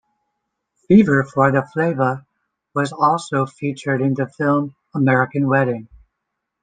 "Fever 0.87 1.23
for 1.23 1.51
the 1.51 1.61
Flava" 1.61 2.25
was 2.73 2.91
also 2.91 3.45
featured 3.45 4.01
in 4.01 4.15
the 4.15 4.25
film, 4.25 4.73
"American 4.95 5.47
Wedding". 5.47 5.89